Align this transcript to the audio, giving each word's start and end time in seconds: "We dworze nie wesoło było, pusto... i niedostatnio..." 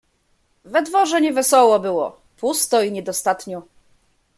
"We 0.65 0.81
dworze 0.83 1.21
nie 1.21 1.33
wesoło 1.33 1.79
było, 1.79 2.19
pusto... 2.37 2.81
i 2.81 2.91
niedostatnio..." 2.91 3.61